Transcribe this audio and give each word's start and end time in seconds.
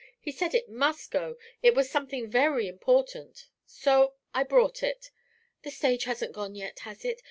He 0.19 0.31
said 0.31 0.55
it 0.55 0.67
must 0.67 1.11
go, 1.11 1.37
it 1.61 1.75
was 1.75 1.87
something 1.87 2.27
very 2.27 2.67
important. 2.67 3.49
So 3.67 4.15
I 4.33 4.43
brought 4.43 4.81
it. 4.81 5.11
The 5.61 5.69
stage 5.69 6.05
hasn't 6.05 6.31
gone 6.33 6.55
yet, 6.55 6.79
has 6.79 7.05
it? 7.05 7.19